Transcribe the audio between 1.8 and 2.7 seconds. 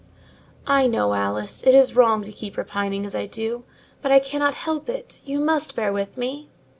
wrong to keep